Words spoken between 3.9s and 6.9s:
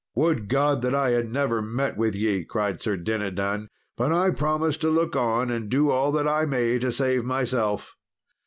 "but I promise to look on and do all that I may